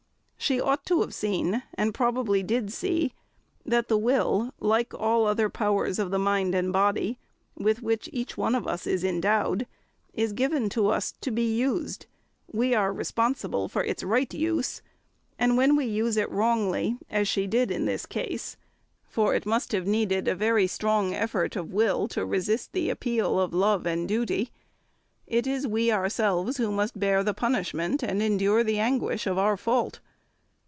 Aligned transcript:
She 0.43 0.59
ought 0.59 0.85
to 0.87 1.01
have 1.01 1.13
seen, 1.13 1.61
and 1.75 1.93
probably 1.93 2.41
did 2.43 2.73
see, 2.73 3.13
that 3.63 3.89
the 3.89 3.97
will, 3.97 4.53
like 4.59 4.91
all 4.93 5.25
other 5.27 5.49
powers 5.51 5.97
of 5.99 6.09
the 6.09 6.17
mind 6.19 6.55
and 6.55 6.73
body, 6.73 7.19
with 7.55 7.83
which 7.83 8.09
each 8.11 8.37
one 8.37 8.55
of 8.55 8.65
us 8.67 8.87
is 8.87 9.03
endowed, 9.03 9.65
is 10.15 10.33
given 10.33 10.67
to 10.69 10.87
us 10.87 11.11
to 11.21 11.29
be 11.31 11.55
used; 11.55 12.05
we 12.51 12.73
are 12.73 12.91
responsible 12.91 13.69
for 13.69 13.83
its 13.83 14.03
right 14.03 14.33
use, 14.33 14.81
and 15.39 15.57
when 15.57 15.75
we 15.75 15.85
use 15.85 16.17
it 16.17 16.29
wrongly, 16.31 16.97
as 17.09 17.27
she 17.29 17.45
did 17.45 17.69
in 17.69 17.85
this 17.85 18.05
case 18.07 18.57
(for 19.05 19.33
it 19.35 19.45
must 19.45 19.71
have 19.73 19.85
needed 19.87 20.27
a 20.27 20.33
very 20.35 20.65
strong 20.65 21.13
effort 21.13 21.55
of 21.55 21.71
will 21.71 22.07
to 22.09 22.25
resist 22.25 22.73
the 22.73 22.89
appeal 22.89 23.39
of 23.39 23.53
love 23.53 23.85
and 23.85 24.07
duty), 24.07 24.49
it 25.27 25.45
is 25.45 25.67
we 25.67 25.91
ourselves 25.91 26.57
who 26.57 26.71
must 26.71 26.99
bear 26.99 27.23
the 27.23 27.33
punishment 27.35 28.01
and 28.01 28.21
endure 28.23 28.63
the 28.65 28.79
anguish 28.79 29.27
of 29.27 29.37
our 29.37 29.55
fault. 29.55 29.99